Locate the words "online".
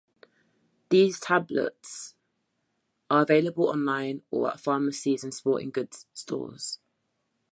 3.65-4.23